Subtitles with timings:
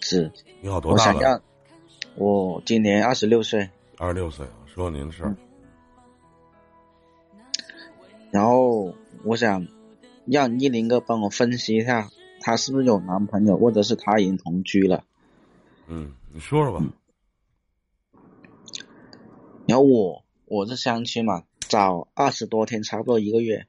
[0.00, 0.30] 子。
[0.60, 1.14] 你好，多大了？
[1.16, 1.42] 我想要，
[2.16, 3.68] 我今年二十六岁，
[3.98, 5.36] 二十六岁，说您的事儿。
[8.30, 9.66] 然后我想
[10.26, 12.10] 让一林哥帮我分析一下，
[12.40, 15.04] 她是不是有男朋友，或者是她已经同居了。
[15.86, 16.84] 嗯，你说说吧。
[19.66, 23.66] 然后我我是相亲嘛，找二十多天，差不多一个月，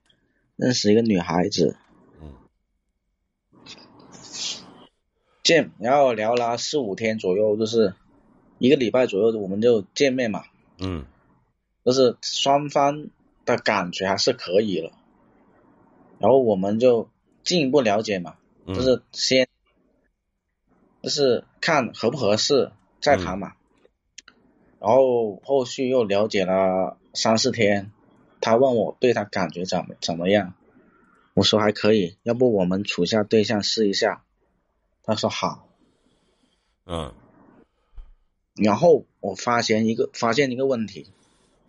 [0.55, 1.77] 认识一个女孩子。
[5.45, 7.93] 见，然后聊了四五天左右，就是
[8.57, 10.43] 一个礼拜左右，我们就见面嘛。
[10.79, 11.05] 嗯。
[11.85, 13.09] 就是双方
[13.45, 14.91] 的感觉还是可以了，
[16.17, 17.09] 然后我们就
[17.43, 19.47] 进一步了解嘛，就是先，
[21.03, 23.53] 就是看合不合适再谈嘛。
[24.79, 27.91] 然后后续又了解了三四天，
[28.41, 30.55] 他问我对他感觉怎么怎么样，
[31.35, 34.23] 我说还可以，要不我们处下对象试一下。
[35.05, 35.67] 他说好。
[36.85, 37.13] 嗯。
[38.55, 41.11] 然后我发现一个发现一个问题。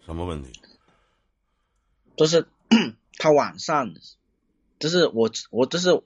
[0.05, 0.61] 什么问题？
[2.17, 2.47] 就是
[3.19, 3.93] 他晚上，
[4.79, 6.03] 就是我我就是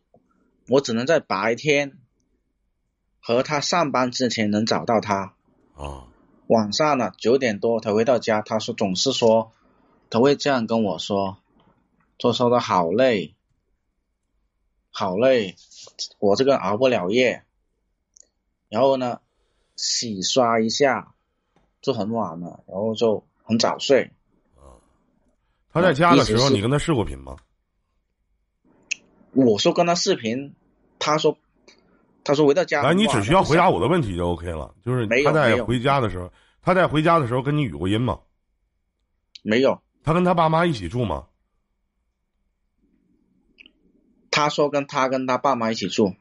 [0.68, 1.98] 我只能在白天
[3.20, 5.34] 和他上班之前能找到他。
[5.76, 6.08] 啊。
[6.46, 9.52] 晚上呢九点多他回到家，他说总是说
[10.08, 11.36] 他会这样跟我说，
[12.18, 13.34] 说说的好累，
[14.90, 15.56] 好累，
[16.18, 17.42] 我这个熬不了夜。
[18.68, 19.20] 然后呢，
[19.76, 21.14] 洗刷一下
[21.80, 23.24] 就很晚了，然后就。
[23.42, 24.12] 很早睡，
[24.54, 24.78] 啊，
[25.72, 27.36] 他在家的时候，你跟他视过频吗？
[29.32, 30.54] 我说跟他视频，
[31.00, 31.36] 他说，
[32.22, 34.72] 他说回到家，来，你只需要回答我的问题就 OK 了。
[34.84, 38.20] 就是他在回家的时候，他在回家的时候跟你语过音吗？
[39.42, 39.76] 没有。
[40.04, 41.26] 他跟他爸妈一起住吗？
[44.40, 46.14] 他说跟他跟他爸妈一起住，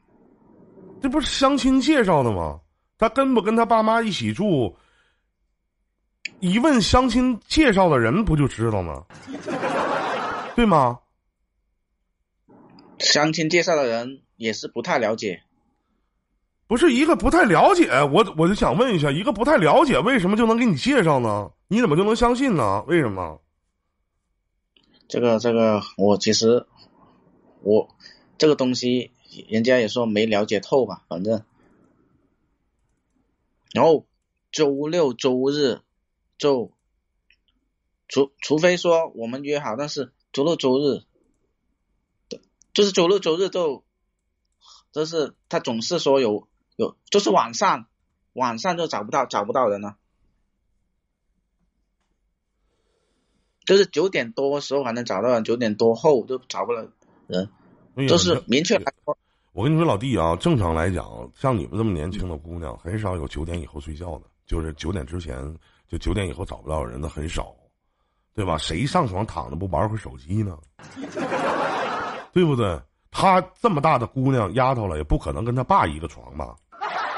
[1.00, 2.60] 这不是相亲介绍的吗？
[2.98, 4.76] 他跟不跟他爸妈一起住？
[6.40, 9.04] 一问相亲介绍的人不就知道吗？
[10.54, 10.98] 对吗？
[12.98, 15.42] 相亲介绍的人也是不太了解，
[16.66, 21.50] 不是一个不太了解，我我就想问一下，一个不太了解，为什么就能给你介绍呢？
[21.68, 22.82] 你怎么就能相信呢？
[22.86, 23.40] 为什么？
[25.08, 26.66] 这个这个，我其实
[27.62, 27.88] 我
[28.40, 29.10] 这个东西，
[29.50, 31.44] 人家也说没了解透吧，反正，
[33.74, 34.06] 然后
[34.50, 35.82] 周六周日。
[36.38, 36.72] 就
[38.08, 41.02] 除除非说我们约好，但是周六周日，
[42.72, 43.84] 就是周六周日就，
[44.90, 47.88] 就是他总是说有有，就是晚上
[48.32, 49.98] 晚上就找不到找不到人了，
[53.66, 56.90] 就是九点多时候还能找到人，九点多后就找不了
[57.26, 57.50] 人，
[58.08, 59.16] 就是明确来说。
[59.52, 65.54] 我跟你说，老弟啊，正常来讲，像你们这么年轻的姑娘，很少有九点以后睡觉的，就是九点之前。
[65.90, 67.52] 就九点以后找不到人的很少，
[68.32, 68.56] 对吧？
[68.56, 70.56] 谁上床躺着不玩会手机呢？
[72.32, 72.80] 对不对？
[73.10, 76.54] 她这么大的姑娘丫头了，也不可能跟她爸一个床吧？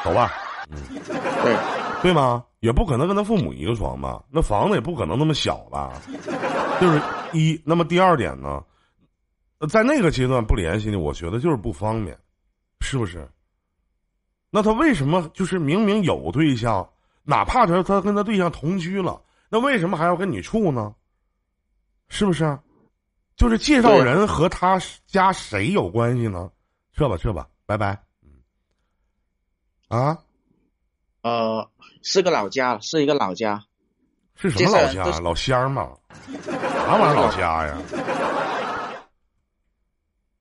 [0.02, 0.32] 走吧，
[0.70, 0.78] 嗯，
[1.44, 1.54] 对
[2.00, 2.42] 对吗？
[2.60, 4.24] 也不可能跟她父母一个床吧？
[4.30, 5.92] 那房子也不可能那么小吧？
[6.80, 6.98] 就是
[7.34, 8.64] 一，那么第二点呢，
[9.68, 12.18] 在那个阶段不联系你，我觉得就是不方便，
[12.80, 13.28] 是不是？
[14.50, 16.88] 那他为什么就是明明有对象？
[17.24, 20.94] 哪怕他他跟他对象同居了，那为什么还要跟你处呢？
[22.08, 22.58] 是不是？
[23.36, 26.50] 就是介绍人和他家谁有关系呢？
[26.92, 27.98] 撤吧撤吧，拜拜。
[29.88, 30.18] 啊？
[31.22, 31.70] 呃，
[32.02, 33.64] 是个老家，是一个老家。
[34.34, 35.20] 是什么老家？
[35.20, 35.96] 老乡嘛？
[36.42, 37.78] 啥玩意儿老家呀？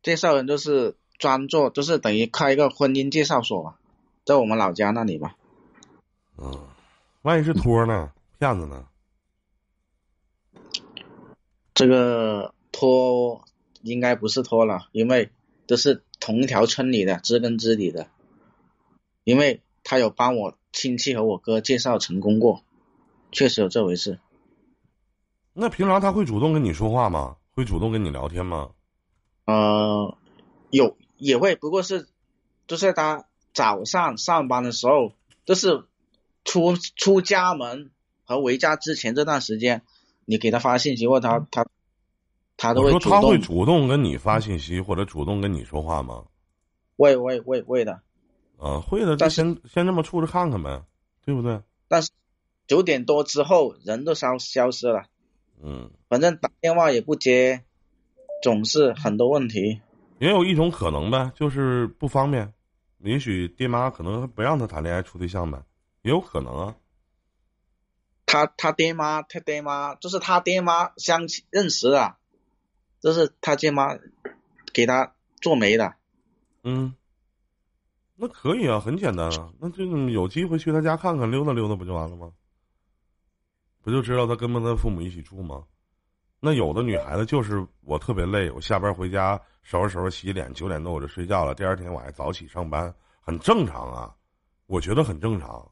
[0.03, 3.75] 介绍人就是专做，就是等于开一个婚姻介绍所，
[4.25, 5.35] 在我们老家那里吧。
[6.38, 6.67] 嗯。
[7.23, 8.11] 万一是托呢？
[8.40, 8.88] 骗子呢？
[11.75, 13.45] 这个托
[13.84, 15.29] 应该不是托了，因为
[15.67, 18.07] 都是同一条村里的，知根知底的。
[19.23, 22.64] 因为他有帮我亲戚和我哥介绍成功过，
[23.31, 24.20] 确实有这回事。
[25.53, 27.37] 那平常他会主动跟你说话吗？
[27.53, 28.72] 会主动跟你聊天吗？
[29.46, 30.17] 呃，
[30.70, 32.08] 有也会，不过是
[32.67, 35.14] 就是他早上上班的时候，
[35.46, 35.84] 就是。
[36.43, 37.91] 出出家门
[38.26, 39.84] 和回家之前这段时间，
[40.26, 41.67] 你给他发信息或他他
[42.58, 42.90] 他都会。
[42.90, 46.26] 说他会主动跟你发信息或者主动跟你说话吗？
[46.97, 48.02] 会会会会的。
[48.58, 49.16] 啊，会的。
[49.16, 50.84] 但先先这么处着看看呗，
[51.23, 51.61] 对不对？
[51.87, 52.09] 但是
[52.66, 55.03] 九点多之后人都消消失了。
[55.61, 55.91] 嗯。
[56.09, 57.64] 反正打电话也不接，
[58.41, 59.82] 总是很多问题。
[60.20, 62.53] 也有一种可能呗，就是不方便。
[62.99, 65.64] 也许爹妈可能不让他谈恋爱处对象呗，
[66.03, 66.76] 也有可能啊。
[68.26, 72.16] 他他爹妈，他爹妈就是他爹妈相认识的，
[72.99, 73.97] 这是他爹妈
[74.72, 75.96] 给他做媒的。
[76.64, 76.94] 嗯，
[78.16, 82.32] 那可以啊，很简单啊，那就有机会去他家看看，溜达溜达不就完了吗？
[83.82, 85.64] 不就知道他跟不跟他父母一起住吗？
[86.43, 92.91] 那有的女孩子就是我特别累，我下班回家收拾收拾洗脸，九点多我就睡觉了，第二天我还早起上班，
[93.22, 94.16] 很正常啊，
[94.66, 95.72] 我觉得很正常。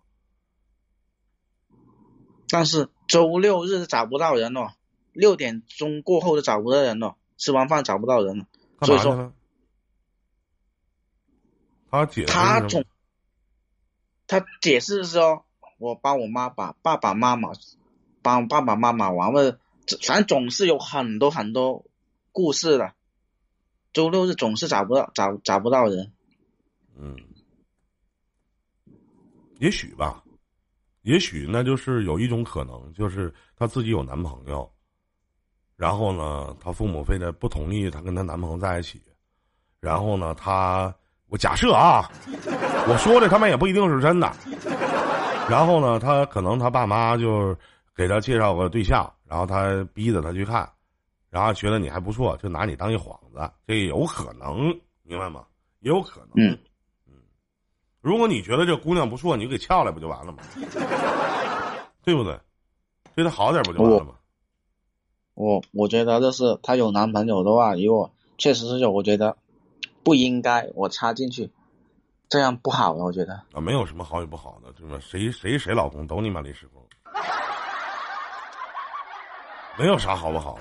[2.47, 4.75] 但是周六日找不到人了，
[5.11, 8.45] 六点钟过后就找不到人了，吃完饭找不到人了。
[8.83, 9.33] 所以说，
[11.89, 12.85] 他解他总
[14.27, 15.45] 他解释是说，
[15.79, 17.49] 我帮我妈把爸爸妈妈
[18.21, 19.59] 帮爸爸妈妈完了，
[20.01, 21.85] 反正总是有很多很多
[22.31, 22.93] 故事的。
[23.91, 26.11] 周六日总是找不到找找不到人。
[26.97, 27.15] 嗯，
[29.59, 30.23] 也许吧。
[31.03, 34.69] 也许那就是有一种可能，就是她自己有男朋友，
[35.75, 39.01] 然后呢，她父母非得不同意她跟她男朋友在一起，
[39.79, 40.93] 然后呢，她
[41.29, 42.11] 我假设啊，
[42.87, 44.29] 我说的他们也不一定是真的，
[45.49, 47.57] 然后呢，她可能她爸妈就
[47.99, 50.71] 给他介绍个对象，然后他逼着他去看，
[51.29, 54.73] 然后觉得你还不错，就拿你当一幌子，这有可能，
[55.03, 55.45] 明白吗？
[55.81, 56.29] 也有可能。
[56.37, 56.57] 嗯
[57.99, 60.37] 如果你觉得这姑娘不错，你就给撬来不就完了吗？
[62.01, 62.39] 对不对？
[63.15, 64.13] 对她好点不就完了吗？
[65.33, 69.35] 我我觉得就是她有男朋友的话，如果确实是有，我觉得
[70.03, 71.51] 不应该我插进去，
[72.29, 74.97] 这样不好，我觉得啊，没有什么好与不好的，对吧？
[75.01, 76.81] 谁谁谁老公都你妈李世峰，
[79.79, 80.59] 没有啥好不好。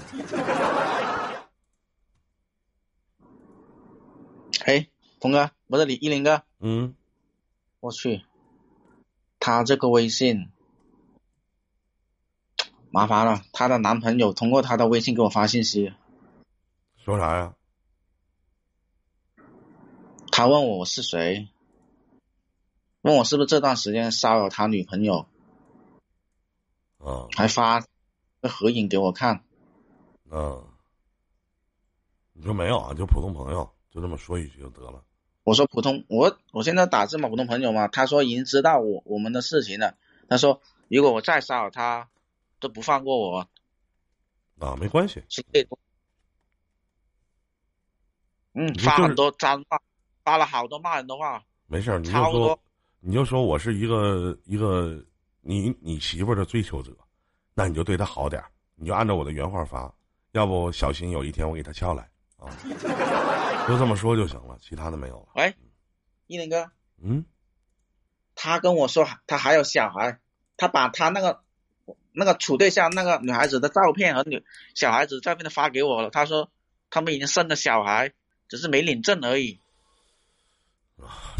[4.64, 4.86] 哎，
[5.20, 6.94] 鹏哥，我是李一林哥，嗯。
[7.80, 8.22] 我去，
[9.40, 10.52] 他这个微信。
[12.90, 15.92] 麻烦了，她的男朋友通过她的微信给我发信息，
[16.96, 17.54] 说啥呀？
[20.30, 21.48] 他问我我是谁，
[23.00, 25.26] 问我是不是这段时间骚扰他女朋友，
[26.98, 27.84] 啊，还发
[28.40, 29.42] 个合影给我看，
[30.30, 30.64] 嗯，
[32.32, 32.94] 你说没有啊？
[32.94, 35.02] 就普通朋友，就这么说一句就得了。
[35.44, 37.88] 我说普通，我我现在打字嘛普通朋友嘛。
[37.88, 39.96] 他说已经知道我我们的事情了。
[40.28, 42.08] 他说如果我再骚扰他，
[42.60, 43.48] 都不放过我。
[44.58, 45.22] 啊，没关系。
[48.52, 49.80] 嗯，发很多脏话，
[50.22, 51.42] 发了好多骂人的话。
[51.66, 52.60] 没事，你就说，
[53.00, 55.02] 你就说我是一个一个
[55.40, 56.94] 你你媳妇的追求者，
[57.58, 58.40] 那你就对他好点
[58.76, 59.92] 你就按照我的原话发，
[60.30, 62.46] 要不小心有一天我给他撬来啊。
[63.66, 65.26] 就这么说就行了，其他的没有了。
[65.34, 65.52] 喂，
[66.28, 66.70] 一林哥，
[67.02, 67.24] 嗯，
[68.36, 70.20] 他跟我说他还有小孩，
[70.56, 71.40] 他把他那个
[72.12, 74.44] 那个处对象那个女孩子的照片和女
[74.76, 76.10] 小孩子照片都发给我了。
[76.10, 76.52] 他说
[76.90, 78.12] 他们已经生了小孩，
[78.46, 79.58] 只是没领证而已。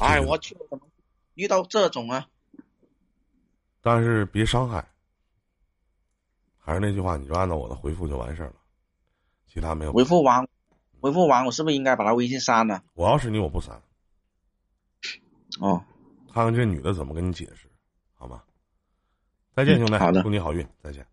[0.00, 0.81] 哎，我去，怎么
[1.35, 2.26] 遇到这种啊？
[3.81, 4.85] 但是别伤害，
[6.69, 8.56] 还是那句话，你就按照我的回复就完事儿了，
[9.47, 9.93] 其他没有。
[9.94, 10.47] 回复完。
[11.00, 12.82] 回复完，我是不是应该把他微信删了？
[12.93, 13.81] 我要是你，我不删。
[15.61, 15.82] 哦，
[16.31, 17.70] 看看这女的怎么跟你解释，
[18.12, 18.43] 好吗？
[19.54, 21.07] 再见，兄弟，好的，祝你好运，再见。